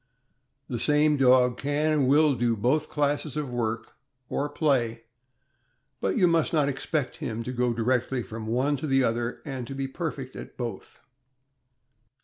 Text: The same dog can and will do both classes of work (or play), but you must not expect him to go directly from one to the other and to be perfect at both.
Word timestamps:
The 0.67 0.79
same 0.79 1.15
dog 1.15 1.57
can 1.59 1.91
and 1.93 2.07
will 2.07 2.33
do 2.33 2.55
both 2.57 2.89
classes 2.89 3.37
of 3.37 3.51
work 3.51 3.93
(or 4.29 4.49
play), 4.49 5.03
but 5.99 6.17
you 6.17 6.27
must 6.27 6.51
not 6.53 6.67
expect 6.67 7.17
him 7.17 7.43
to 7.43 7.51
go 7.53 7.71
directly 7.71 8.23
from 8.23 8.47
one 8.47 8.77
to 8.77 8.87
the 8.87 9.03
other 9.03 9.43
and 9.45 9.67
to 9.67 9.75
be 9.75 9.87
perfect 9.87 10.35
at 10.35 10.57
both. 10.57 11.01